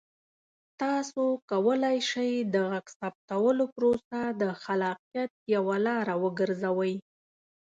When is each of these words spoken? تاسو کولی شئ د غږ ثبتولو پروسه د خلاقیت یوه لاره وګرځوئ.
تاسو 0.81 1.23
کولی 1.51 1.97
شئ 2.09 2.31
د 2.53 2.55
غږ 2.71 2.85
ثبتولو 2.99 3.65
پروسه 3.75 4.19
د 4.41 4.43
خلاقیت 4.63 5.31
یوه 5.55 5.77
لاره 5.85 6.13
وګرځوئ. 6.23 6.95